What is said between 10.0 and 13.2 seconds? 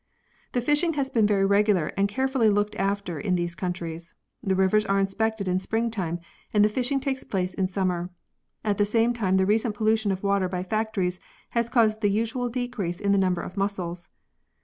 of water by factories has caused the usual decrease in the